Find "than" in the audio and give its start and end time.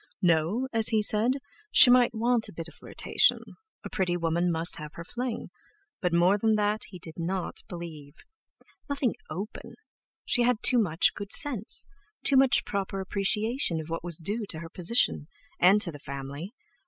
6.39-6.55